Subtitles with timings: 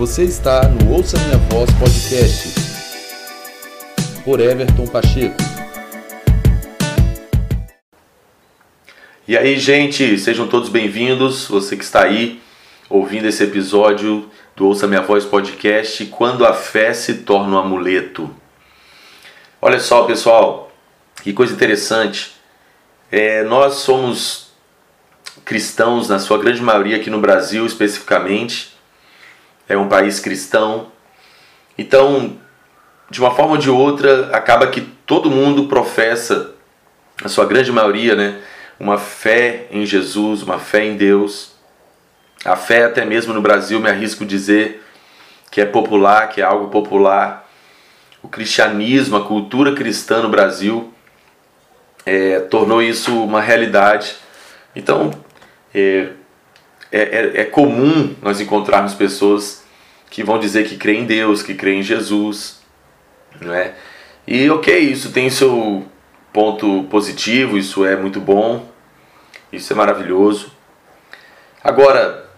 [0.00, 2.54] Você está no Ouça Minha Voz Podcast
[4.24, 5.36] por Everton Pacheco.
[9.28, 11.46] E aí, gente, sejam todos bem-vindos.
[11.48, 12.40] Você que está aí
[12.88, 18.34] ouvindo esse episódio do Ouça Minha Voz Podcast, quando a fé se torna um amuleto.
[19.60, 20.72] Olha só, pessoal,
[21.22, 22.36] que coisa interessante.
[23.12, 24.54] É, nós somos
[25.44, 28.69] cristãos, na sua grande maioria aqui no Brasil especificamente,
[29.70, 30.88] é um país cristão.
[31.78, 32.36] Então,
[33.08, 36.54] de uma forma ou de outra, acaba que todo mundo professa,
[37.24, 38.40] a sua grande maioria, né,
[38.80, 41.52] uma fé em Jesus, uma fé em Deus.
[42.44, 44.82] A fé, até mesmo no Brasil, me arrisco dizer
[45.52, 47.48] que é popular, que é algo popular.
[48.22, 50.92] O cristianismo, a cultura cristã no Brasil
[52.04, 54.16] é, tornou isso uma realidade.
[54.74, 55.12] Então,
[55.72, 56.08] é,
[56.92, 59.64] é, é, é comum nós encontrarmos pessoas
[60.10, 62.60] que vão dizer que creem em Deus, que creem em Jesus,
[63.40, 63.74] não é?
[64.26, 65.86] E ok, isso tem seu
[66.32, 68.68] ponto positivo, isso é muito bom,
[69.52, 70.52] isso é maravilhoso.
[71.62, 72.28] Agora,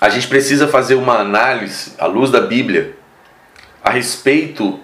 [0.00, 2.96] a gente precisa fazer uma análise à luz da Bíblia
[3.82, 4.80] a respeito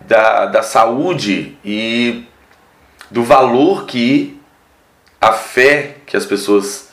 [0.00, 2.24] da, da saúde e
[3.10, 4.40] do valor que
[5.20, 6.85] a fé que as pessoas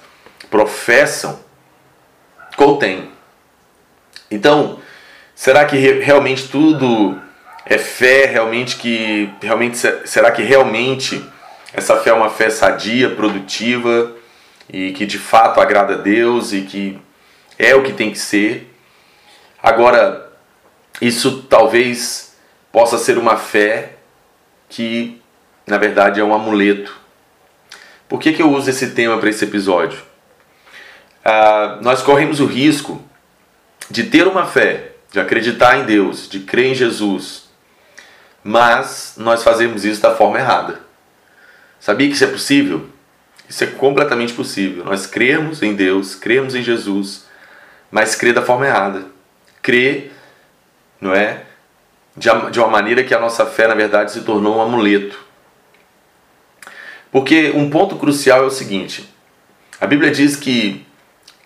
[0.54, 1.40] professam
[2.56, 3.10] contém.
[4.30, 4.78] Então,
[5.34, 7.20] será que realmente tudo
[7.66, 8.28] é fé?
[8.28, 11.28] Realmente que realmente será que realmente
[11.74, 14.16] essa fé é uma fé sadia, produtiva
[14.72, 17.00] e que de fato agrada a Deus e que
[17.58, 18.72] é o que tem que ser?
[19.62, 20.32] Agora,
[21.02, 22.38] isso talvez
[22.72, 23.94] possa ser uma fé
[24.70, 25.20] que
[25.66, 26.96] na verdade é um amuleto.
[28.08, 30.13] Por que, que eu uso esse tema para esse episódio?
[31.24, 33.02] Ah, nós corremos o risco
[33.90, 37.50] de ter uma fé, de acreditar em Deus, de crer em Jesus,
[38.44, 40.82] mas nós fazemos isso da forma errada.
[41.80, 42.90] Sabia que isso é possível?
[43.48, 44.84] Isso é completamente possível.
[44.84, 47.26] Nós cremos em Deus, cremos em Jesus,
[47.92, 49.06] mas crer da forma errada.
[49.62, 50.12] Crer,
[51.00, 51.44] não é?
[52.16, 55.18] De uma maneira que a nossa fé, na verdade, se tornou um amuleto.
[57.12, 59.08] Porque um ponto crucial é o seguinte:
[59.80, 60.83] a Bíblia diz que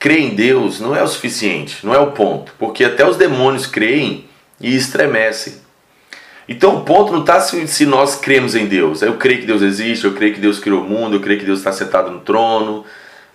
[0.08, 3.68] crer em Deus não é o suficiente, não é o ponto, porque até os demônios
[3.68, 4.24] creem
[4.58, 5.56] e estremecem.
[6.48, 9.02] Então o ponto não está se, se, nós cremos em Deus.
[9.02, 11.46] Eu creio que Deus existe, eu creio que Deus criou o mundo, eu creio que
[11.46, 12.86] Deus está sentado no trono,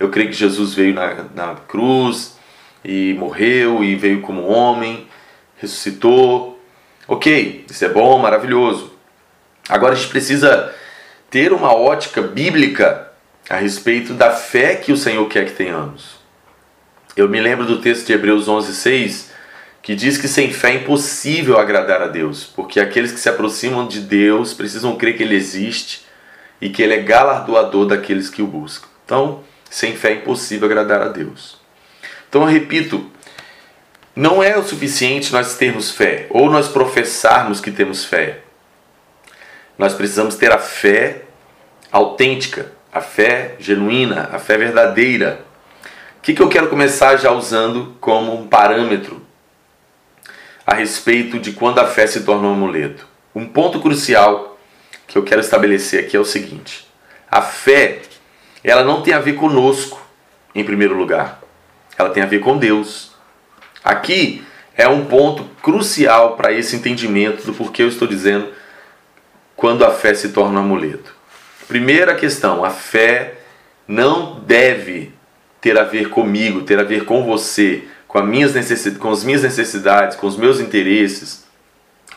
[0.01, 2.39] eu creio que Jesus veio na, na cruz
[2.83, 5.07] e morreu e veio como homem,
[5.59, 6.59] ressuscitou.
[7.07, 8.95] Ok, isso é bom, maravilhoso.
[9.69, 10.75] Agora a gente precisa
[11.29, 13.09] ter uma ótica bíblica
[13.51, 16.22] a respeito da fé que o Senhor quer que tenhamos.
[17.15, 19.31] Eu me lembro do texto de Hebreus 11:6
[19.83, 23.87] que diz que sem fé é impossível agradar a Deus, porque aqueles que se aproximam
[23.87, 26.07] de Deus precisam crer que Ele existe
[26.61, 28.87] e que Ele é galardoador daqueles que o buscam.
[29.05, 31.59] Então, sem fé é impossível agradar a Deus.
[32.29, 33.11] Então, eu repito,
[34.15, 38.39] não é o suficiente nós termos fé ou nós professarmos que temos fé.
[39.77, 41.23] Nós precisamos ter a fé
[41.91, 45.52] autêntica, a fé genuína, a fé verdadeira
[46.23, 49.21] que, que eu quero começar já usando como um parâmetro
[50.65, 53.09] a respeito de quando a fé se torna um amuleto?
[53.35, 54.57] Um ponto crucial
[55.09, 56.87] que eu quero estabelecer aqui é o seguinte:
[57.29, 58.03] a fé,
[58.63, 60.01] ela não tem a ver conosco,
[60.55, 61.43] em primeiro lugar.
[61.99, 63.11] Ela tem a ver com Deus.
[63.83, 64.45] Aqui
[64.77, 68.49] é um ponto crucial para esse entendimento do porquê eu estou dizendo
[69.57, 71.13] quando a fé se torna um amuleto.
[71.67, 73.39] Primeira questão: a fé
[73.89, 75.13] não deve
[75.63, 80.37] ter a ver comigo, ter a ver com você, com, as minhas necessidades, com os
[80.37, 81.47] meus interesses,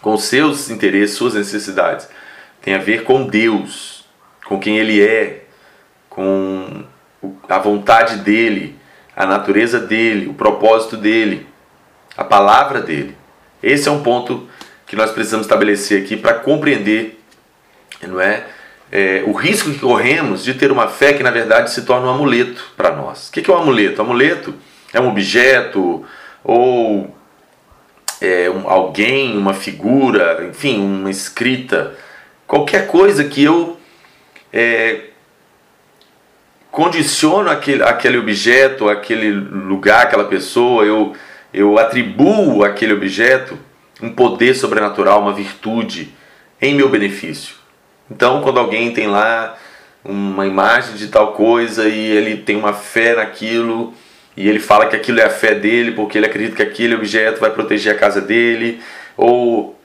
[0.02, 2.10] com os seus interesses, suas necessidades.
[2.60, 4.04] Tem a ver com Deus,
[4.46, 5.44] com quem Ele é,
[6.10, 6.84] com
[7.48, 8.76] a vontade dEle,
[9.16, 11.46] a natureza dEle, o propósito dEle,
[12.18, 13.16] a palavra dEle.
[13.62, 14.50] Esse é um ponto
[14.88, 17.22] que nós precisamos estabelecer aqui para compreender,
[18.02, 18.44] não é?
[18.98, 22.12] É, o risco que corremos de ter uma fé que na verdade se torna um
[22.12, 23.28] amuleto para nós.
[23.28, 24.02] O que é um amuleto?
[24.02, 24.56] Um amuleto
[24.94, 26.06] é um objeto
[26.42, 27.14] ou
[28.22, 31.94] é, um, alguém, uma figura, enfim, uma escrita,
[32.48, 33.78] qualquer coisa que eu
[34.54, 35.08] é,
[36.72, 41.14] condiciono aquele, aquele objeto, aquele lugar, aquela pessoa, eu,
[41.54, 43.60] eu atribuo àquele objeto
[44.02, 46.16] um poder sobrenatural, uma virtude
[46.62, 47.65] em meu benefício.
[48.10, 49.58] Então, quando alguém tem lá
[50.04, 53.94] uma imagem de tal coisa e ele tem uma fé naquilo
[54.38, 57.40] e ele fala que aquilo é a fé dele, porque ele acredita que aquele objeto
[57.40, 58.82] vai proteger a casa dele,
[59.16, 59.80] ou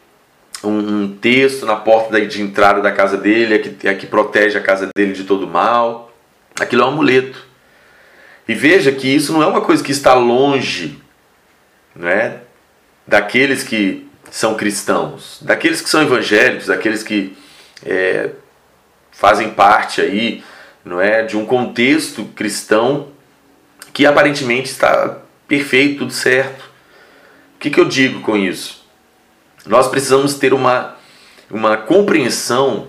[0.63, 4.59] um, um texto na porta de entrada da casa dele é que, é que protege
[4.59, 6.13] a casa dele de todo mal.
[6.59, 7.47] Aquilo é um amuleto.
[8.49, 11.01] E veja que isso não é uma coisa que está longe
[11.95, 12.39] não é,
[13.07, 17.37] daqueles que são cristãos, daqueles que são evangélicos, daqueles que
[17.85, 18.31] é,
[19.11, 20.43] fazem parte aí,
[20.85, 23.09] não é, de um contexto cristão
[23.93, 26.65] que aparentemente está perfeito, tudo certo.
[27.57, 28.85] O que, que eu digo com isso?
[29.67, 30.97] Nós precisamos ter uma,
[31.51, 32.89] uma compreensão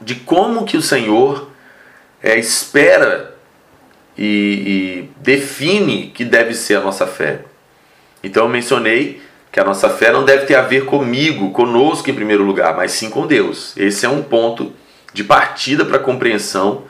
[0.00, 1.50] de como que o Senhor
[2.22, 3.34] é, espera
[4.16, 7.42] e, e define que deve ser a nossa fé.
[8.22, 12.14] Então eu mencionei que a nossa fé não deve ter a ver comigo, conosco em
[12.14, 13.76] primeiro lugar, mas sim com Deus.
[13.76, 14.72] Esse é um ponto
[15.12, 16.84] de partida para a compreensão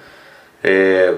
[0.62, 1.14] é,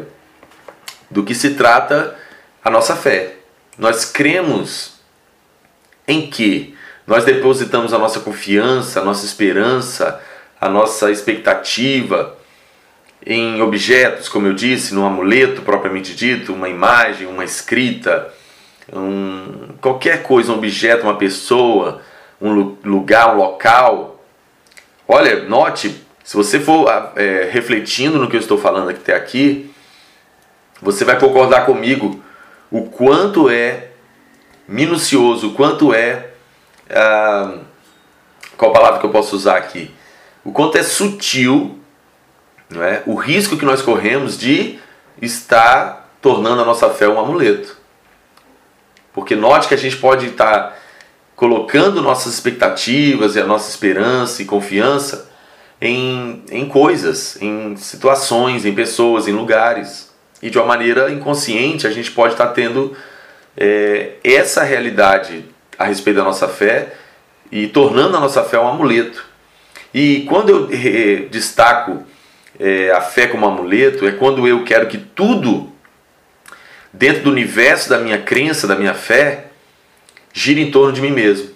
[1.11, 2.17] do que se trata
[2.63, 3.37] a nossa fé.
[3.79, 5.01] Nós cremos
[6.07, 6.77] em que
[7.07, 10.21] nós depositamos a nossa confiança, a nossa esperança,
[10.61, 12.37] a nossa expectativa
[13.25, 18.33] em objetos, como eu disse, no amuleto propriamente dito, uma imagem, uma escrita,
[18.93, 22.03] um, qualquer coisa, um objeto, uma pessoa,
[22.41, 22.53] um
[22.85, 24.25] lugar, um local.
[25.07, 29.73] Olha, note, se você for é, refletindo no que eu estou falando até aqui,
[30.81, 32.23] você vai concordar comigo
[32.71, 33.89] o quanto é
[34.67, 36.31] minucioso, o quanto é.
[36.89, 37.59] Ah,
[38.57, 39.91] qual palavra que eu posso usar aqui?
[40.45, 41.79] O quanto é sutil
[42.71, 43.03] não é?
[43.05, 44.79] o risco que nós corremos de
[45.21, 47.80] estar tornando a nossa fé um amuleto.
[49.13, 50.79] Porque note que a gente pode estar
[51.35, 55.31] colocando nossas expectativas e a nossa esperança e confiança
[55.81, 60.11] em, em coisas, em situações, em pessoas, em lugares.
[60.43, 62.95] E de uma maneira inconsciente a gente pode estar tendo
[63.57, 65.45] é, essa realidade
[65.79, 66.95] a respeito da nossa fé
[67.51, 69.25] e tornando a nossa fé um amuleto.
[69.93, 72.05] E quando eu é, destaco
[72.59, 75.73] é, a fé como amuleto, é quando eu quero que tudo
[76.93, 79.47] dentro do universo da minha crença, da minha fé,
[80.33, 81.51] gira em torno de mim mesmo.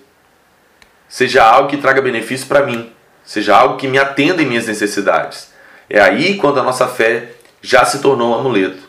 [1.09, 2.91] Seja algo que traga benefício para mim,
[3.25, 5.53] seja algo que me atenda em minhas necessidades.
[5.89, 8.83] É aí quando a nossa fé já se tornou um amuleto.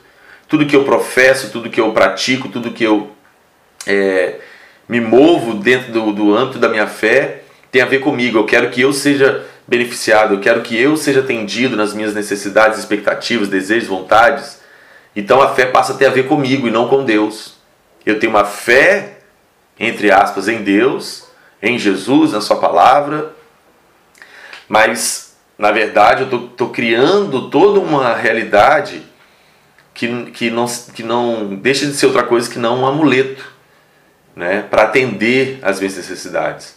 [0.48, 3.12] Tudo que eu professo, tudo que eu pratico, tudo que eu
[3.86, 4.36] é,
[4.88, 8.38] me movo dentro do, do âmbito da minha fé tem a ver comigo.
[8.38, 12.80] Eu quero que eu seja beneficiado, eu quero que eu seja atendido nas minhas necessidades,
[12.80, 14.60] expectativas, desejos, vontades.
[15.16, 17.56] Então a fé passa a ter a ver comigo e não com Deus.
[18.06, 19.20] Eu tenho uma fé,
[19.80, 21.26] entre aspas, em Deus,
[21.62, 23.34] em Jesus, na Sua palavra,
[24.68, 29.02] mas na verdade eu estou criando toda uma realidade
[29.94, 33.56] que, que, não, que não deixa de ser outra coisa que não um amuleto
[34.36, 36.76] né, para atender às minhas necessidades,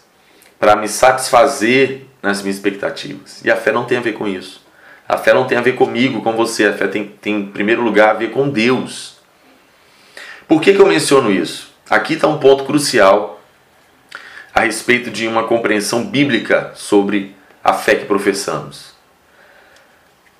[0.58, 3.44] para me satisfazer nas minhas expectativas.
[3.44, 4.64] E a fé não tem a ver com isso.
[5.08, 6.66] A fé não tem a ver comigo, com você.
[6.66, 9.16] A fé tem, tem em primeiro lugar, a ver com Deus.
[10.46, 11.72] Por que, que eu menciono isso?
[11.88, 13.42] Aqui está um ponto crucial
[14.54, 17.34] a respeito de uma compreensão bíblica sobre
[17.64, 18.92] a fé que professamos.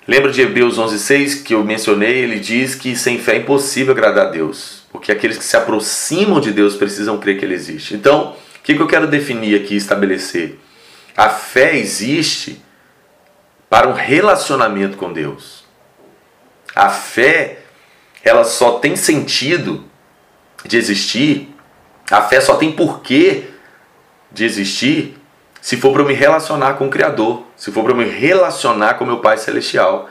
[0.07, 2.17] Lembra de Hebreus 11:6 que eu mencionei?
[2.17, 6.39] Ele diz que sem fé é impossível agradar a Deus, porque aqueles que se aproximam
[6.39, 7.95] de Deus precisam crer que Ele existe.
[7.95, 10.59] Então, o que eu quero definir aqui, estabelecer?
[11.15, 12.61] A fé existe
[13.69, 15.63] para um relacionamento com Deus.
[16.75, 17.59] A fé,
[18.23, 19.85] ela só tem sentido
[20.65, 21.53] de existir,
[22.09, 23.45] a fé só tem porquê
[24.31, 25.15] de existir
[25.61, 28.93] se for para eu me relacionar com o Criador, se for para eu me relacionar
[28.93, 30.09] com meu Pai Celestial.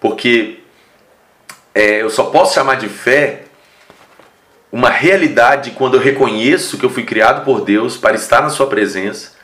[0.00, 0.60] Porque
[1.74, 3.44] é, eu só posso chamar de fé
[4.72, 8.66] uma realidade quando eu reconheço que eu fui criado por Deus para estar na Sua
[8.66, 9.39] presença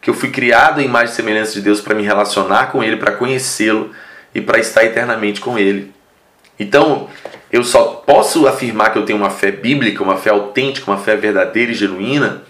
[0.00, 2.96] que eu fui criado em imagem e semelhança de Deus para me relacionar com Ele,
[2.96, 3.90] para conhecê-lo
[4.34, 5.92] e para estar eternamente com Ele.
[6.58, 7.08] Então,
[7.52, 11.16] eu só posso afirmar que eu tenho uma fé bíblica, uma fé autêntica, uma fé
[11.16, 12.42] verdadeira e genuína,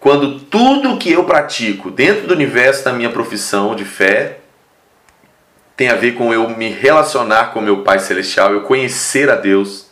[0.00, 4.38] quando tudo que eu pratico dentro do universo da minha profissão de fé
[5.76, 9.86] tem a ver com eu me relacionar com meu Pai Celestial, eu conhecer a Deus,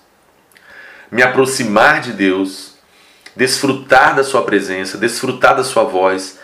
[1.11, 2.75] me aproximar de Deus,
[3.37, 6.36] desfrutar da Sua presença, desfrutar da Sua voz,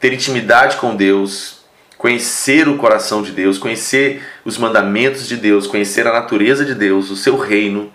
[0.00, 1.58] ter intimidade com Deus,
[1.96, 7.10] conhecer o coração de Deus, conhecer os mandamentos de Deus, conhecer a natureza de Deus,
[7.10, 7.92] o seu reino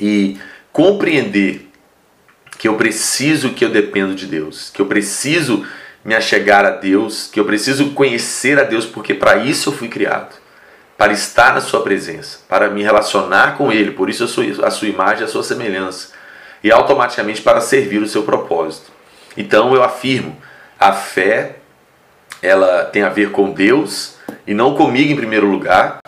[0.00, 0.38] e
[0.72, 1.70] compreender
[2.58, 5.64] que eu preciso, que eu dependo de Deus, que eu preciso
[6.04, 9.88] me achegar a Deus, que eu preciso conhecer a Deus, porque para isso eu fui
[9.88, 10.34] criado.
[10.96, 14.70] para estar na sua presença, para me relacionar com ele, por isso eu sou a
[14.70, 16.12] sua imagem, a sua semelhança,
[16.62, 18.92] e automaticamente para servir o seu propósito.
[19.36, 20.36] Então eu afirmo,
[20.84, 21.56] a fé
[22.42, 26.00] ela tem a ver com Deus e não comigo em primeiro lugar.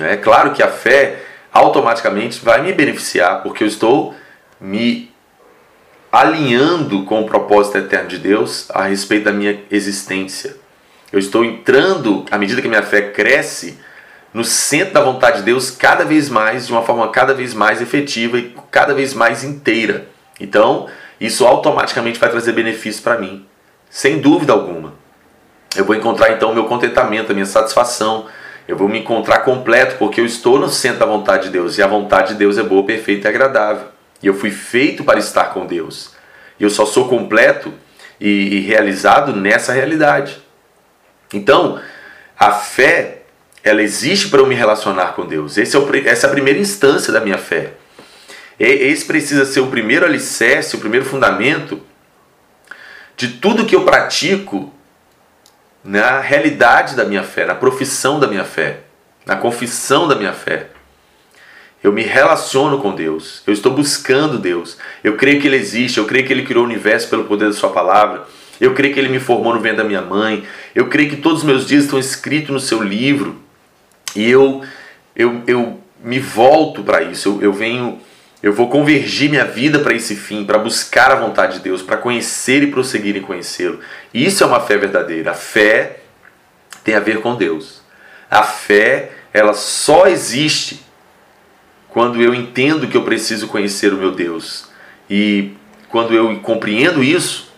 [0.00, 1.20] É claro que a fé
[1.52, 4.14] automaticamente vai me beneficiar, porque eu estou
[4.58, 5.12] me
[6.10, 10.56] alinhando com o propósito eterno de Deus a respeito da minha existência.
[11.12, 13.78] Eu estou entrando, à medida que minha fé cresce,
[14.32, 17.82] no centro da vontade de Deus cada vez mais, de uma forma cada vez mais
[17.82, 20.08] efetiva e cada vez mais inteira.
[20.40, 20.88] Então,
[21.20, 23.46] isso automaticamente vai trazer benefícios para mim,
[23.94, 24.92] sem dúvida alguma.
[25.76, 28.26] Eu vou encontrar então o meu contentamento, a minha satisfação.
[28.66, 31.82] Eu vou me encontrar completo porque eu estou no centro da vontade de Deus e
[31.82, 33.86] a vontade de Deus é boa, perfeita e agradável.
[34.20, 36.10] E eu fui feito para estar com Deus.
[36.58, 37.72] E eu só sou completo
[38.20, 40.42] e, e realizado nessa realidade.
[41.32, 41.80] Então,
[42.36, 43.22] a fé,
[43.62, 45.56] ela existe para eu me relacionar com Deus.
[45.56, 47.74] Esse é o, essa é a primeira instância da minha fé.
[48.58, 51.80] Esse precisa ser o primeiro alicerce, o primeiro fundamento
[53.16, 54.72] de tudo que eu pratico
[55.82, 58.80] na realidade da minha fé, na profissão da minha fé,
[59.26, 60.68] na confissão da minha fé.
[61.82, 66.06] Eu me relaciono com Deus, eu estou buscando Deus, eu creio que Ele existe, eu
[66.06, 68.24] creio que Ele criou o universo pelo poder da Sua palavra,
[68.58, 71.40] eu creio que Ele me formou no ventre da minha mãe, eu creio que todos
[71.40, 73.36] os meus dias estão escritos no Seu livro.
[74.16, 74.62] E eu,
[75.14, 78.00] eu, eu me volto para isso, eu, eu venho
[78.44, 81.96] eu vou convergir minha vida para esse fim, para buscar a vontade de Deus, para
[81.96, 83.80] conhecer e prosseguir em conhecê-lo.
[84.12, 85.30] Isso é uma fé verdadeira.
[85.30, 86.00] A fé
[86.84, 87.80] tem a ver com Deus.
[88.30, 90.84] A fé, ela só existe
[91.88, 94.68] quando eu entendo que eu preciso conhecer o meu Deus.
[95.08, 95.52] E
[95.88, 97.50] quando eu compreendo isso,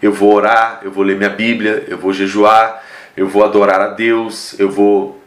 [0.00, 2.80] eu vou orar, eu vou ler minha Bíblia, eu vou jejuar,
[3.16, 5.20] eu vou adorar a Deus, eu vou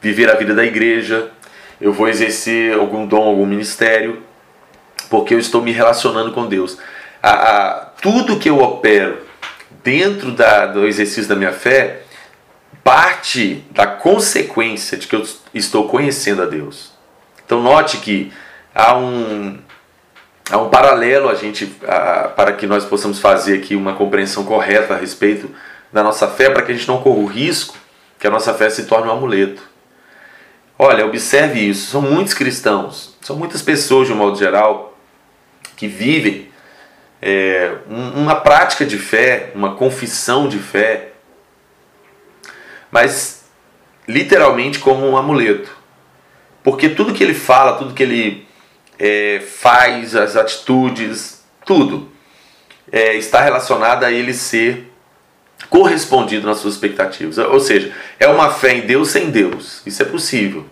[0.00, 1.30] viver a vida da igreja,
[1.82, 4.22] eu vou exercer algum dom, algum ministério,
[5.10, 6.78] porque eu estou me relacionando com Deus.
[7.20, 9.18] A, a, tudo que eu opero
[9.82, 12.02] dentro da, do exercício da minha fé
[12.84, 16.92] parte da consequência de que eu estou conhecendo a Deus.
[17.44, 18.32] Então note que
[18.72, 19.58] há um,
[20.50, 24.94] há um paralelo a gente a, para que nós possamos fazer aqui uma compreensão correta
[24.94, 25.50] a respeito
[25.92, 27.76] da nossa fé, para que a gente não corra o risco
[28.18, 29.71] que a nossa fé se torne um amuleto.
[30.84, 31.92] Olha, observe isso.
[31.92, 34.98] São muitos cristãos, são muitas pessoas de um modo geral
[35.76, 36.48] que vivem
[37.20, 41.10] é, uma prática de fé, uma confissão de fé,
[42.90, 43.44] mas
[44.08, 45.70] literalmente como um amuleto.
[46.64, 48.48] Porque tudo que ele fala, tudo que ele
[48.98, 52.10] é, faz, as atitudes, tudo
[52.90, 54.91] é, está relacionado a ele ser
[55.72, 57.38] correspondido nas suas expectativas.
[57.38, 59.80] Ou seja, é uma fé em Deus sem Deus.
[59.86, 60.66] Isso é possível.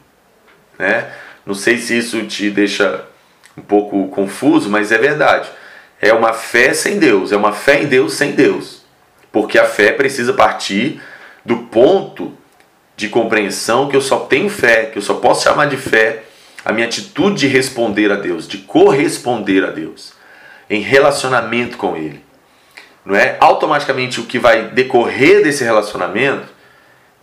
[0.78, 1.10] Né?
[1.46, 3.06] Não sei se isso te deixa
[3.56, 5.48] um pouco confuso, mas é verdade.
[6.02, 8.82] É uma fé sem Deus, é uma fé em Deus sem Deus.
[9.32, 11.00] Porque a fé precisa partir
[11.46, 12.36] do ponto
[12.94, 16.24] de compreensão que eu só tenho fé, que eu só posso chamar de fé
[16.62, 20.12] a minha atitude de responder a Deus, de corresponder a Deus,
[20.68, 22.22] em relacionamento com Ele
[23.04, 23.36] não é?
[23.40, 26.48] Automaticamente o que vai decorrer desse relacionamento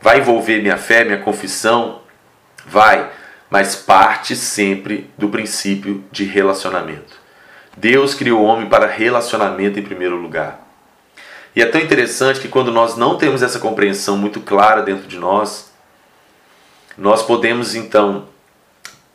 [0.01, 2.01] vai envolver minha fé, minha confissão,
[2.65, 3.09] vai,
[3.49, 7.15] mas parte sempre do princípio de relacionamento.
[7.75, 10.67] Deus criou o homem para relacionamento em primeiro lugar.
[11.55, 15.17] E é tão interessante que quando nós não temos essa compreensão muito clara dentro de
[15.17, 15.71] nós,
[16.97, 18.27] nós podemos então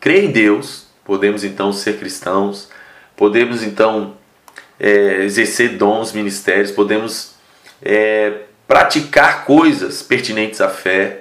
[0.00, 2.68] crer em Deus, podemos então ser cristãos,
[3.16, 4.16] podemos então
[4.82, 7.36] é, exercer dons, ministérios, podemos
[7.80, 8.32] é,
[8.66, 11.20] praticar coisas pertinentes à fé,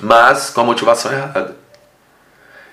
[0.00, 1.56] mas com a motivação errada.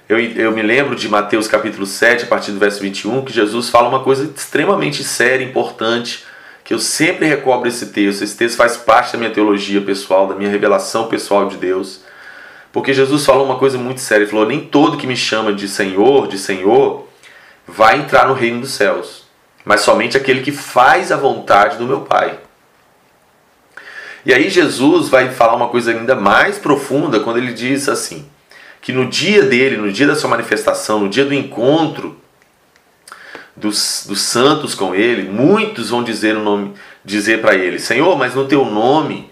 [0.10, 3.70] Eu, eu me lembro de Mateus capítulo 7, a partir do verso 21, que Jesus
[3.70, 6.26] fala uma coisa extremamente séria, importante,
[6.64, 8.24] que eu sempre recobro esse texto.
[8.24, 12.02] Esse texto faz parte da minha teologia pessoal, da minha revelação pessoal de Deus.
[12.74, 14.24] Porque Jesus falou uma coisa muito séria.
[14.24, 17.08] Ele falou: Nem todo que me chama de Senhor, de Senhor,
[17.68, 19.21] vai entrar no reino dos céus
[19.64, 22.40] mas somente aquele que faz a vontade do meu Pai.
[24.26, 28.28] E aí Jesus vai falar uma coisa ainda mais profunda quando ele diz assim:
[28.82, 32.20] que no dia dele, no dia da sua manifestação, no dia do encontro
[33.56, 36.74] dos, dos santos com ele, muitos vão dizer o nome,
[37.06, 39.30] dizer para ele: Senhor, mas no teu nome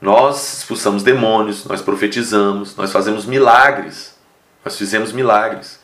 [0.00, 4.16] nós expulsamos demônios, nós profetizamos, nós fazemos milagres,
[4.64, 5.79] nós fizemos milagres.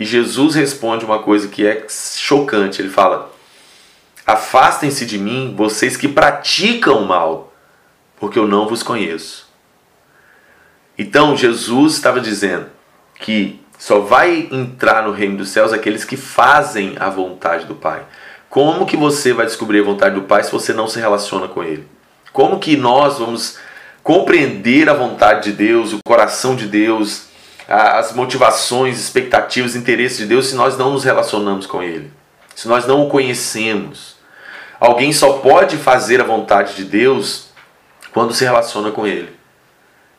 [0.00, 2.80] E Jesus responde uma coisa que é chocante.
[2.80, 3.30] Ele fala:
[4.26, 7.52] Afastem-se de mim, vocês que praticam o mal,
[8.18, 9.46] porque eu não vos conheço.
[10.96, 12.68] Então Jesus estava dizendo
[13.16, 18.02] que só vai entrar no reino dos céus aqueles que fazem a vontade do Pai.
[18.48, 21.62] Como que você vai descobrir a vontade do Pai se você não se relaciona com
[21.62, 21.86] Ele?
[22.32, 23.58] Como que nós vamos
[24.02, 27.29] compreender a vontade de Deus, o coração de Deus,
[27.70, 32.10] as motivações, expectativas, interesses de Deus se nós não nos relacionamos com Ele?
[32.56, 34.16] Se nós não o conhecemos?
[34.80, 37.50] Alguém só pode fazer a vontade de Deus
[38.12, 39.30] quando se relaciona com Ele.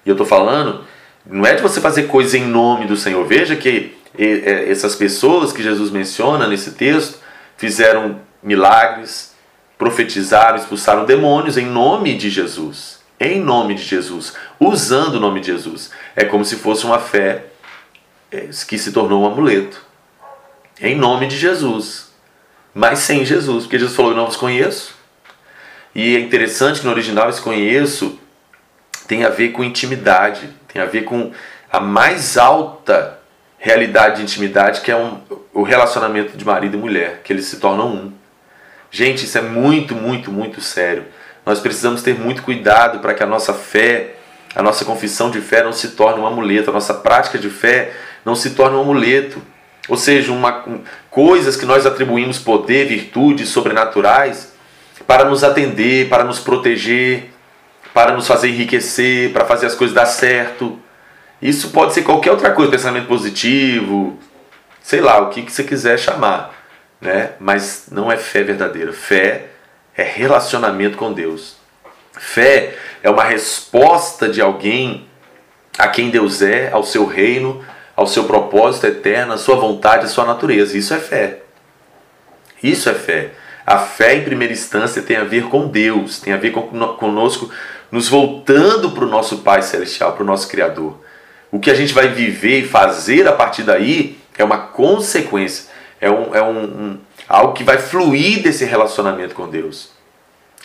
[0.06, 0.86] E eu estou falando,
[1.26, 3.26] não é de você fazer coisas em nome do Senhor.
[3.28, 7.20] Veja que essas pessoas que Jesus menciona nesse texto
[7.58, 9.36] fizeram milagres,
[9.78, 13.01] profetizaram, expulsaram demônios em nome de Jesus.
[13.24, 15.92] Em nome de Jesus, usando o nome de Jesus.
[16.16, 17.46] É como se fosse uma fé
[18.32, 19.80] é, que se tornou um amuleto.
[20.82, 22.12] Em nome de Jesus.
[22.74, 24.96] Mas sem Jesus, porque Jesus falou: Eu não vos conheço.
[25.94, 28.18] E é interessante que no original esse conheço
[29.08, 31.32] tem a ver com intimidade, tem a ver com
[31.72, 33.20] a mais alta
[33.60, 35.22] realidade de intimidade, que é um,
[35.54, 38.14] o relacionamento de marido e mulher, que eles se tornam um.
[38.90, 41.06] Gente, isso é muito, muito, muito sério.
[41.46, 44.16] Nós precisamos ter muito cuidado para que a nossa fé,
[44.56, 47.94] a nossa confissão de fé não se torne um amuleto, a nossa prática de fé
[48.24, 49.42] não se torne um amuleto.
[49.90, 54.52] Ou seja, uma, um, coisas que nós atribuímos poder, virtudes sobrenaturais
[55.08, 57.32] para nos atender, para nos proteger,
[57.94, 60.80] para nos fazer enriquecer, para fazer as coisas dar certo.
[61.42, 64.20] Isso pode ser qualquer outra coisa, pensamento positivo,
[64.82, 66.54] sei lá, o que, que você quiser chamar,
[67.02, 67.32] né?
[67.40, 68.94] Mas não é fé verdadeira.
[68.94, 69.51] Fé
[69.96, 71.56] é relacionamento com Deus.
[72.14, 75.08] Fé é uma resposta de alguém
[75.78, 77.64] a quem Deus é, ao seu reino,
[77.96, 80.78] ao seu propósito eterno, à sua vontade, à sua natureza.
[80.78, 81.40] Isso é fé.
[82.62, 83.32] Isso é fé.
[83.66, 86.62] A fé, em primeira instância, tem a ver com Deus, tem a ver com,
[86.96, 87.50] conosco,
[87.92, 91.00] nos voltando para o nosso Pai Celestial, para o nosso Criador.
[91.52, 95.70] O que a gente vai viver e fazer a partir daí é uma consequência,
[96.00, 97.00] é, um, é um, um
[97.32, 99.92] algo que vai fluir desse relacionamento com Deus.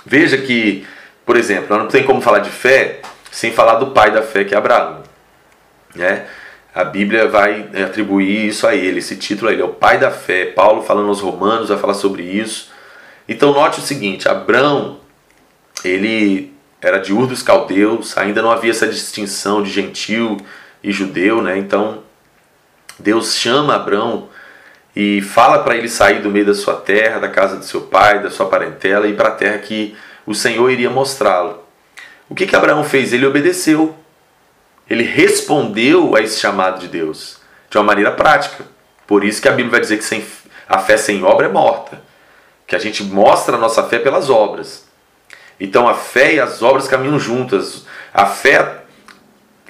[0.05, 0.85] Veja que,
[1.25, 3.01] por exemplo, não tem como falar de fé
[3.31, 5.03] sem falar do pai da fé, que é Abraão.
[5.95, 6.27] Né?
[6.75, 10.11] A Bíblia vai atribuir isso a ele, esse título a ele, é o pai da
[10.11, 10.47] fé.
[10.47, 12.71] Paulo, falando aos Romanos, vai falar sobre isso.
[13.29, 14.99] Então, note o seguinte: Abraão,
[15.85, 20.37] ele era de Ur dos Caldeus, ainda não havia essa distinção de gentil
[20.83, 21.57] e judeu, né?
[21.57, 22.03] Então,
[22.99, 24.29] Deus chama Abraão
[24.97, 28.23] e fala para ele sair do meio da sua terra, da casa do seu pai,
[28.23, 29.95] da sua parentela e para a terra que
[30.27, 31.63] o Senhor iria mostrá-lo.
[32.31, 33.13] O que, que Abraão fez?
[33.13, 33.95] Ele obedeceu.
[34.89, 38.65] Ele respondeu a esse chamado de Deus de uma maneira prática.
[39.07, 40.25] Por isso que a Bíblia vai dizer que sem,
[40.67, 42.01] a fé sem obra é morta.
[42.67, 44.87] Que a gente mostra a nossa fé pelas obras.
[45.61, 47.85] Então a fé e as obras caminham juntas.
[48.15, 48.79] A fé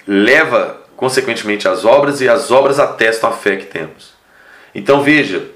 [0.07, 4.16] leva consequentemente as obras e as obras atestam a fé que temos.
[4.79, 5.49] Então veja,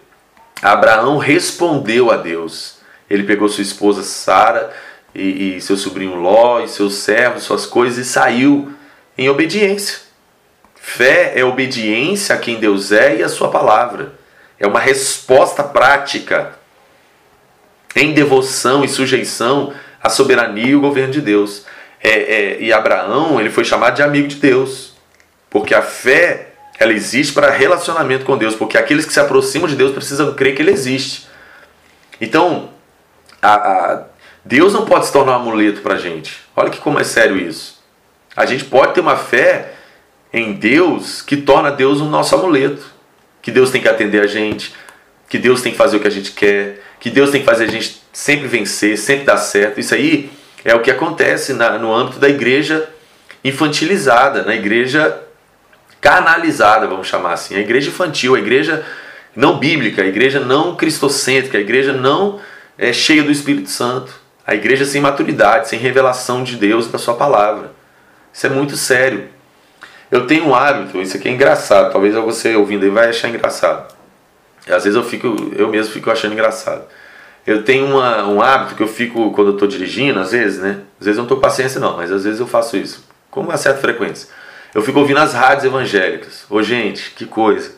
[0.63, 2.79] Abraão respondeu a Deus.
[3.09, 4.75] Ele pegou sua esposa Sara
[5.15, 8.73] e, e seu sobrinho Ló e seus servos, suas coisas e saiu
[9.19, 9.99] em obediência.
[10.75, 14.15] Fé é obediência a quem Deus é e a sua palavra.
[14.59, 16.59] É uma resposta prática
[17.95, 21.67] em devoção e sujeição à soberania e o governo de Deus.
[22.03, 24.95] É, é, e Abraão ele foi chamado de amigo de Deus.
[25.51, 26.50] Porque a fé,
[26.81, 30.57] ela existe para relacionamento com Deus, porque aqueles que se aproximam de Deus precisam crer
[30.57, 31.29] que ele existe.
[32.19, 32.71] Então,
[33.43, 34.05] a, a,
[34.43, 36.39] Deus não pode se tornar um amuleto para a gente.
[36.57, 37.79] Olha que como é sério isso.
[38.35, 39.75] A gente pode ter uma fé
[40.33, 42.87] em Deus que torna Deus o nosso amuleto.
[43.43, 44.75] Que Deus tem que atender a gente,
[45.29, 47.65] que Deus tem que fazer o que a gente quer, que Deus tem que fazer
[47.65, 49.79] a gente sempre vencer, sempre dar certo.
[49.79, 50.31] Isso aí
[50.65, 52.89] é o que acontece na, no âmbito da igreja
[53.45, 55.27] infantilizada, na igreja
[56.01, 58.85] canalizada, vamos chamar assim, a igreja infantil, a igreja
[59.37, 62.41] não bíblica, a igreja não cristocêntrica, a igreja não
[62.79, 64.13] é, cheia do Espírito Santo,
[64.47, 67.73] a igreja sem maturidade, sem revelação de Deus e da sua palavra.
[68.33, 69.29] Isso é muito sério.
[70.11, 73.95] Eu tenho um hábito, isso aqui é engraçado, talvez você ouvindo aí vai achar engraçado.
[74.67, 76.85] Às vezes eu fico, eu mesmo fico achando engraçado.
[77.47, 80.81] Eu tenho uma, um hábito que eu fico quando eu estou dirigindo, às vezes, né?
[80.99, 83.57] Às vezes eu não estou paciência não, mas às vezes eu faço isso, com uma
[83.57, 84.29] certa frequência
[84.75, 86.45] eu fico ouvindo as rádios evangélicas.
[86.49, 87.73] Ô gente, que coisa.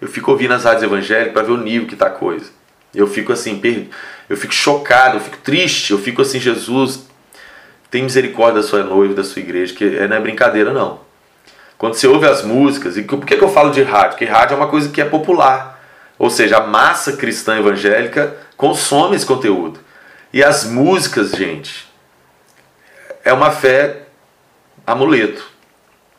[0.00, 2.50] Eu fico ouvindo as rádios evangélicas para ver o nível que tá a coisa.
[2.94, 3.60] Eu fico assim,
[4.28, 7.06] eu fico chocado, eu fico triste, eu fico assim, Jesus,
[7.90, 11.00] tem misericórdia da sua noiva, da sua igreja, que não é brincadeira não.
[11.76, 14.10] Quando você ouve as músicas, e por que, que eu falo de rádio?
[14.10, 15.80] Porque rádio é uma coisa que é popular.
[16.18, 19.80] Ou seja, a massa cristã evangélica consome esse conteúdo.
[20.32, 21.88] E as músicas, gente,
[23.24, 24.02] é uma fé
[24.86, 25.53] amuleto.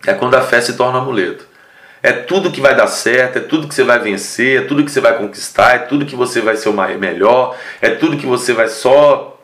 [0.05, 1.47] É quando a fé se torna amuleto.
[2.01, 4.91] É tudo que vai dar certo, é tudo que você vai vencer, é tudo que
[4.91, 8.53] você vai conquistar, é tudo que você vai ser o melhor, é tudo que você
[8.53, 9.41] vai só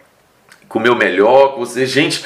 [0.68, 1.58] comer o melhor.
[1.58, 2.24] Você, gente,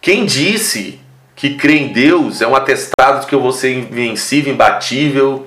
[0.00, 1.00] quem disse
[1.34, 5.46] que crê em Deus é um atestado de que eu vou ser invencível, imbatível,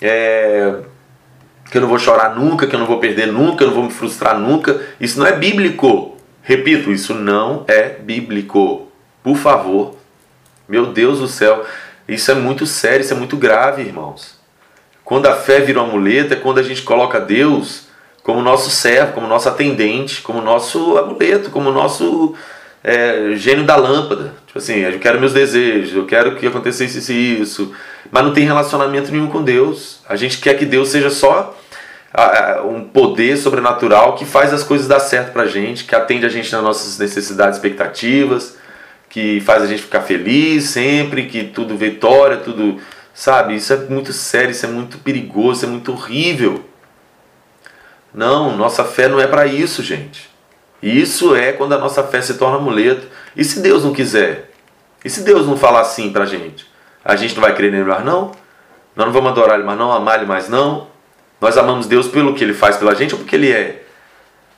[0.00, 0.76] é,
[1.70, 3.74] que eu não vou chorar nunca, que eu não vou perder nunca, que eu não
[3.74, 4.80] vou me frustrar nunca.
[5.00, 6.16] Isso não é bíblico.
[6.42, 8.88] Repito, isso não é bíblico.
[9.22, 10.01] Por favor.
[10.68, 11.64] Meu Deus do céu.
[12.08, 14.36] Isso é muito sério, isso é muito grave, irmãos.
[15.04, 17.88] Quando a fé vira um amuleto, é quando a gente coloca Deus
[18.22, 22.34] como nosso servo, como nosso atendente, como nosso amuleto, como nosso
[22.82, 24.34] é, gênio da lâmpada.
[24.46, 27.74] Tipo assim, eu quero meus desejos, eu quero que acontecesse isso isso.
[28.10, 30.00] Mas não tem relacionamento nenhum com Deus.
[30.08, 31.56] A gente quer que Deus seja só
[32.66, 36.52] um poder sobrenatural que faz as coisas dar certo pra gente, que atende a gente
[36.52, 38.56] nas nossas necessidades, expectativas,
[39.12, 42.80] que faz a gente ficar feliz sempre, que tudo vitória, tudo.
[43.12, 43.54] Sabe?
[43.54, 46.64] Isso é muito sério, isso é muito perigoso, isso é muito horrível.
[48.14, 50.30] Não, nossa fé não é para isso, gente.
[50.82, 53.06] Isso é quando a nossa fé se torna amuleto.
[53.36, 54.50] E se Deus não quiser?
[55.04, 56.66] E se Deus não falar assim pra gente?
[57.04, 58.32] A gente não vai crer nele mais não?
[58.96, 60.86] Nós não vamos adorar ele mais não, amar ele mais não?
[61.38, 63.84] Nós amamos Deus pelo que ele faz pela gente ou porque ele é?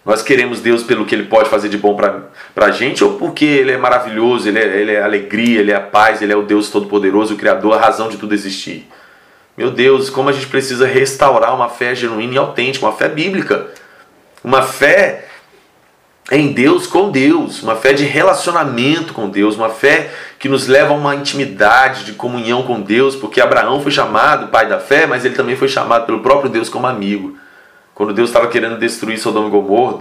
[0.04, 3.44] Nós queremos Deus pelo que Ele pode fazer de bom para a gente ou porque
[3.44, 6.42] Ele é maravilhoso, ele é, ele é alegria, Ele é a paz, Ele é o
[6.42, 8.86] Deus Todo-Poderoso, o Criador, a razão de tudo existir.
[9.56, 13.68] Meu Deus, como a gente precisa restaurar uma fé genuína e autêntica, uma fé bíblica.
[14.42, 15.26] Uma fé
[16.30, 20.92] em Deus com Deus, uma fé de relacionamento com Deus, uma fé que nos leva
[20.92, 25.24] a uma intimidade de comunhão com Deus, porque Abraão foi chamado pai da fé, mas
[25.24, 27.36] ele também foi chamado pelo próprio Deus como amigo.
[27.94, 30.00] Quando Deus estava querendo destruir Sodoma e Gomorra,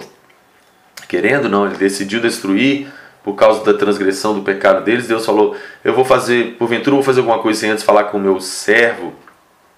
[1.08, 2.92] querendo não, ele decidiu destruir
[3.24, 7.20] por causa da transgressão do pecado deles, Deus falou: Eu vou fazer, porventura, vou fazer
[7.20, 9.14] alguma coisa sem antes falar com o meu servo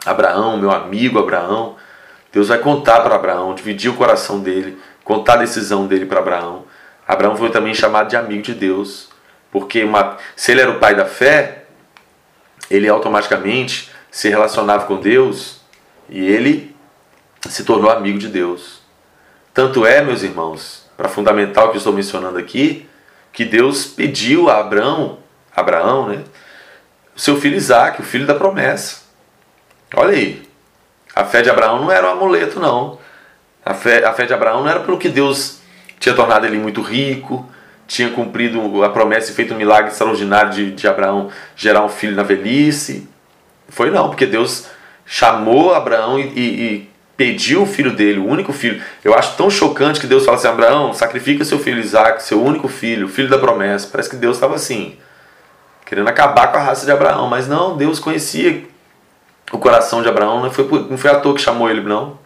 [0.05, 1.75] Abraão, meu amigo Abraão.
[2.31, 6.65] Deus vai contar para Abraão, dividir o coração dele, contar a decisão dele para Abraão.
[7.07, 9.09] Abraão foi também chamado de amigo de Deus,
[9.51, 11.63] porque uma, se ele era o pai da fé,
[12.69, 15.61] ele automaticamente se relacionava com Deus
[16.09, 16.74] e ele
[17.49, 18.81] se tornou amigo de Deus.
[19.53, 22.87] Tanto é, meus irmãos, para fundamental que eu estou mencionando aqui,
[23.31, 25.19] que Deus pediu a Abraão,
[25.55, 26.23] Abraão, né,
[27.15, 29.03] o seu filho Isaac, o filho da promessa.
[29.93, 30.47] Olha aí,
[31.15, 32.99] a fé de Abraão não era um amuleto, não.
[33.65, 35.59] A fé, a fé de Abraão não era pelo que Deus
[35.99, 37.49] tinha tornado ele muito rico,
[37.87, 42.15] tinha cumprido a promessa e feito um milagre extraordinário de, de Abraão gerar um filho
[42.15, 43.07] na velhice.
[43.69, 44.67] Foi não, porque Deus
[45.05, 48.81] chamou Abraão e, e, e pediu o filho dele, o único filho.
[49.03, 52.67] Eu acho tão chocante que Deus fala assim: Abraão, sacrifica seu filho Isaac, seu único
[52.67, 53.87] filho, filho da promessa.
[53.91, 54.97] Parece que Deus estava assim,
[55.85, 57.27] querendo acabar com a raça de Abraão.
[57.27, 58.63] Mas não, Deus conhecia
[59.51, 62.19] o coração de Abraão, não foi, não foi à toa que chamou ele, não.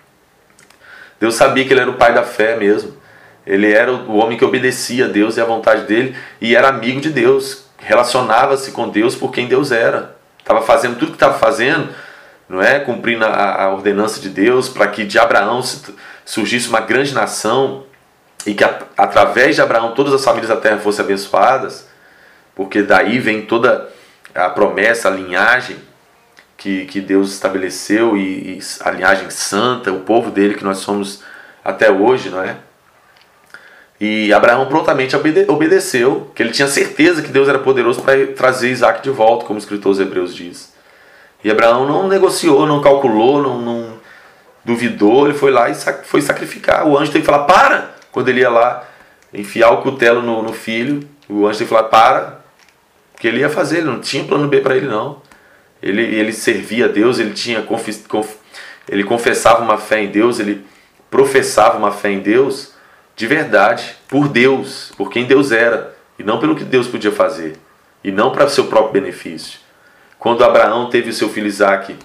[1.19, 2.97] Deus sabia que ele era o pai da fé mesmo.
[3.45, 7.01] Ele era o homem que obedecia a Deus e a vontade dele e era amigo
[7.01, 7.65] de Deus.
[7.77, 10.15] Relacionava-se com Deus por quem Deus era.
[10.37, 11.89] Estava fazendo tudo que estava fazendo
[12.49, 12.79] não é?
[12.79, 15.61] Cumprindo a, a ordenança de Deus para que de Abraão
[16.25, 17.83] surgisse uma grande nação
[18.45, 21.87] e que a, através de Abraão todas as famílias da terra fossem abençoadas,
[22.55, 23.89] porque daí vem toda
[24.33, 25.77] a promessa, a linhagem
[26.57, 31.23] que, que Deus estabeleceu e, e a linhagem santa, o povo dele que nós somos
[31.63, 32.57] até hoje, não é?
[33.99, 38.71] E Abraão prontamente obede obedeceu, que ele tinha certeza que Deus era poderoso para trazer
[38.71, 40.73] Isaac de volta, como o escritor dos Hebreus diz.
[41.43, 43.93] E Abraão não negociou, não calculou, não, não
[44.63, 46.85] duvidou, ele foi lá e sac foi sacrificar.
[46.87, 47.95] O anjo tem que falar, para!
[48.11, 48.87] Quando ele ia lá
[49.33, 52.39] enfiar o cutelo no, no filho, o anjo tem que falar, para!
[53.13, 55.21] Porque ele ia fazer, ele não tinha plano B para ele não.
[55.81, 58.35] Ele, ele servia a Deus, ele tinha conf, conf,
[58.87, 60.65] ele confessava uma fé em Deus, ele
[61.09, 62.73] professava uma fé em Deus
[63.15, 67.57] de verdade, por Deus, por quem Deus era, e não pelo que Deus podia fazer,
[68.01, 69.59] e não para seu próprio benefício.
[70.19, 71.95] Quando Abraão teve o seu filho Isaac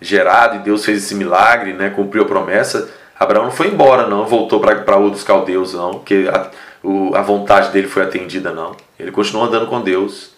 [0.00, 4.26] gerado e Deus fez esse milagre, né, cumpriu a promessa, Abraão não foi embora, não,
[4.26, 6.50] voltou para outros caldeus, não, porque a,
[6.82, 8.76] o, a vontade dele foi atendida, não.
[8.98, 10.34] Ele continuou andando com Deus.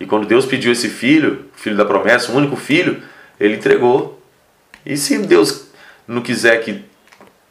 [0.00, 3.02] E quando Deus pediu esse filho, filho da promessa, o único filho,
[3.38, 4.22] ele entregou.
[4.86, 5.68] E se Deus
[6.06, 6.84] não quiser que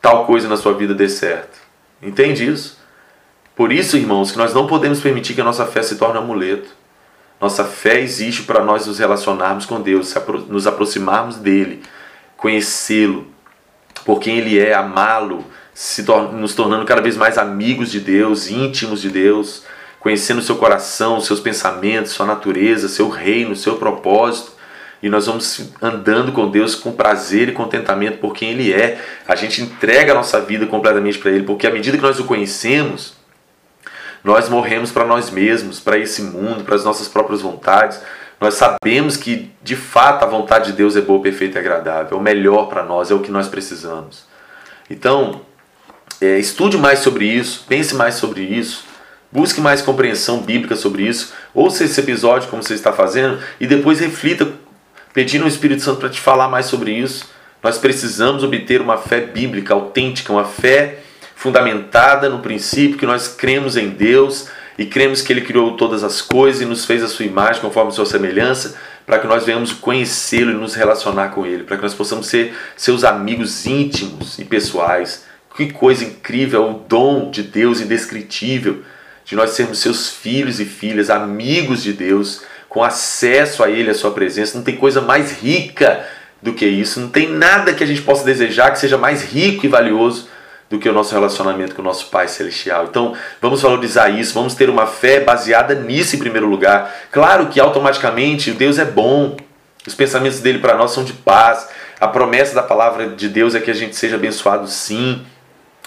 [0.01, 1.59] tal coisa na sua vida dê certo?
[2.01, 2.79] Entende isso?
[3.55, 6.69] Por isso, irmãos, que nós não podemos permitir que a nossa fé se torne amuleto.
[7.39, 10.13] Nossa fé existe para nós nos relacionarmos com Deus,
[10.49, 11.83] nos aproximarmos dele,
[12.35, 13.27] conhecê-lo,
[14.03, 15.45] por quem ele é, amá-lo,
[16.05, 19.63] tor nos tornando cada vez mais amigos de Deus, íntimos de Deus,
[19.99, 24.53] conhecendo seu coração, seus pensamentos, sua natureza, seu reino, seu propósito.
[25.03, 28.99] E nós vamos andando com Deus com prazer e contentamento por quem Ele é.
[29.27, 32.23] A gente entrega a nossa vida completamente para Ele, porque à medida que nós o
[32.23, 33.16] conhecemos,
[34.27, 38.01] nós morremos para nós mesmos, para esse mundo, para as nossas próprias vontades.
[38.41, 42.19] Nós sabemos que de fato a vontade de Deus é boa, perfeita e agradável, é
[42.19, 44.25] o melhor para nós, é o que nós precisamos.
[44.89, 45.43] Então,
[46.19, 48.83] é, estude mais sobre isso, pense mais sobre isso,
[49.31, 54.01] busque mais compreensão bíblica sobre isso, ouça esse episódio como você está fazendo e depois
[54.01, 54.45] reflita,
[55.13, 57.29] pedindo ao Espírito Santo para te falar mais sobre isso.
[57.63, 60.99] Nós precisamos obter uma fé bíblica autêntica, uma fé
[61.37, 66.19] fundamentada no princípio que nós cremos em Deus e cremos que Ele criou todas as
[66.19, 69.71] coisas e nos fez a sua imagem conforme a sua semelhança, para que nós venhamos
[69.71, 74.45] conhecê-lo e nos relacionar com Ele, para que nós possamos ser seus amigos íntimos e
[74.45, 75.25] pessoais.
[75.55, 78.81] Que coisa incrível, o dom de Deus indescritível,
[79.23, 83.95] de nós sermos seus filhos e filhas, amigos de Deus, com acesso a Ele, a
[83.95, 84.57] Sua presença.
[84.57, 86.03] Não tem coisa mais rica
[86.41, 89.65] do que isso, não tem nada que a gente possa desejar que seja mais rico
[89.65, 90.27] e valioso
[90.69, 92.85] do que o nosso relacionamento com o nosso Pai Celestial.
[92.85, 96.93] Então, vamos valorizar isso, vamos ter uma fé baseada nisso em primeiro lugar.
[97.11, 99.37] Claro que automaticamente Deus é bom,
[99.85, 103.59] os pensamentos dele para nós são de paz, a promessa da palavra de Deus é
[103.59, 105.25] que a gente seja abençoado sim.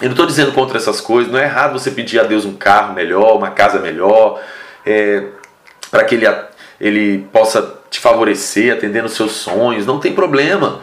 [0.01, 2.55] Eu não estou dizendo contra essas coisas, não é errado você pedir a Deus um
[2.55, 4.41] carro melhor, uma casa melhor,
[4.87, 5.25] é,
[5.91, 6.27] para que ele,
[6.81, 10.81] ele possa te favorecer, atendendo os seus sonhos, não tem problema.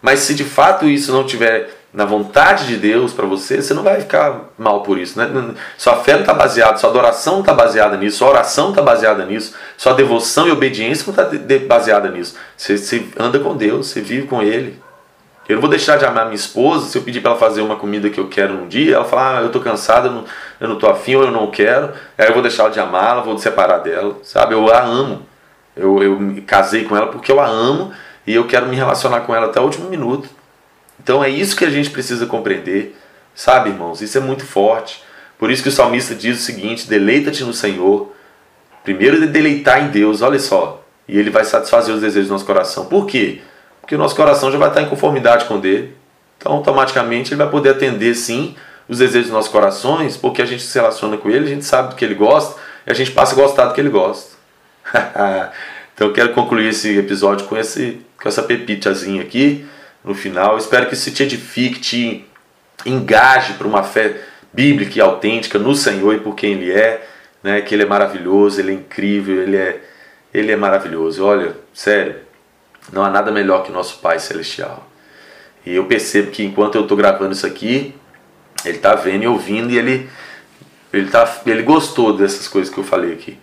[0.00, 3.82] Mas se de fato isso não tiver na vontade de Deus para você, você não
[3.82, 5.18] vai ficar mal por isso.
[5.18, 5.54] Né?
[5.76, 9.54] Sua fé não está baseada, sua adoração está baseada nisso, sua oração está baseada nisso,
[9.76, 12.36] sua devoção e obediência não está baseada nisso.
[12.56, 14.78] Você, você anda com Deus, você vive com Ele.
[15.48, 17.74] Eu não vou deixar de amar minha esposa se eu pedir para ela fazer uma
[17.74, 20.06] comida que eu quero num dia, ela falar, ah, eu estou cansada,
[20.60, 23.22] eu não, tô afim ou eu não quero, aí eu vou deixar de amar, ela
[23.22, 24.54] vou separar dela, sabe?
[24.54, 25.26] Eu a amo.
[25.76, 27.92] Eu, eu me casei com ela porque eu a amo
[28.24, 30.28] e eu quero me relacionar com ela até o último minuto.
[31.02, 32.94] Então é isso que a gente precisa compreender,
[33.34, 34.02] sabe, irmãos?
[34.02, 35.02] Isso é muito forte.
[35.38, 38.12] Por isso que o salmista diz o seguinte: deleita-te no Senhor.
[38.84, 40.84] Primeiro, deleitar em Deus, olha só.
[41.08, 42.84] E ele vai satisfazer os desejos do nosso coração.
[42.84, 43.40] Por quê?
[43.80, 45.94] Porque o nosso coração já vai estar em conformidade com Ele.
[46.38, 48.54] Então, automaticamente, ele vai poder atender, sim,
[48.88, 51.90] os desejos dos nossos corações, porque a gente se relaciona com Ele, a gente sabe
[51.90, 54.36] do que Ele gosta e a gente passa a gostar do que Ele gosta.
[55.94, 59.66] então, eu quero concluir esse episódio com, esse, com essa pepitazinha aqui
[60.04, 60.56] no final.
[60.58, 62.26] Espero que isso te edifique, te
[62.84, 64.20] engaje para uma fé
[64.52, 67.06] bíblica e autêntica no Senhor e por quem Ele é,
[67.42, 67.60] né?
[67.60, 69.80] que Ele é maravilhoso, Ele é incrível, Ele é,
[70.32, 71.24] Ele é maravilhoso.
[71.24, 72.16] Olha, sério,
[72.92, 74.88] não há nada melhor que o nosso Pai Celestial.
[75.64, 77.94] E eu percebo que enquanto eu estou gravando isso aqui,
[78.64, 80.08] Ele está vendo e ouvindo e Ele,
[80.92, 83.38] ele, tá, ele gostou dessas coisas que eu falei aqui.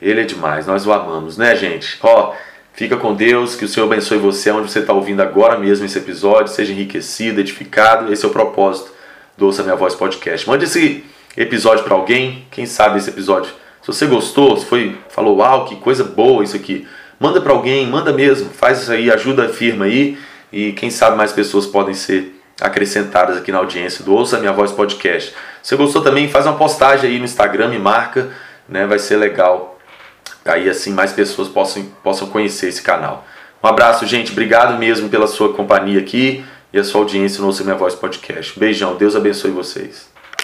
[0.00, 1.98] Ele é demais, nós o amamos, né, gente?
[2.02, 2.34] Ó,
[2.76, 5.96] Fica com Deus, que o Senhor abençoe você onde você está ouvindo agora mesmo esse
[5.96, 8.12] episódio, seja enriquecido, edificado.
[8.12, 8.92] Esse é o propósito
[9.34, 10.46] do Ouça Minha Voz Podcast.
[10.46, 11.02] Mande esse
[11.34, 13.50] episódio para alguém, quem sabe esse episódio.
[13.80, 16.86] Se você gostou, se foi, falou, uau, que coisa boa isso aqui.
[17.18, 20.18] Manda para alguém, manda mesmo, faz isso aí, ajuda a firma aí
[20.52, 24.70] e quem sabe mais pessoas podem ser acrescentadas aqui na audiência do Ouça Minha Voz
[24.70, 25.30] Podcast.
[25.62, 28.28] Se você gostou também, faz uma postagem aí no Instagram, me marca,
[28.68, 28.84] né?
[28.84, 29.75] Vai ser legal
[30.46, 33.26] aí assim mais pessoas possam, possam conhecer esse canal.
[33.62, 34.32] Um abraço, gente.
[34.32, 38.58] Obrigado mesmo pela sua companhia aqui e a sua audiência no Ouça Minha Voz Podcast.
[38.58, 38.96] Beijão.
[38.96, 40.15] Deus abençoe vocês.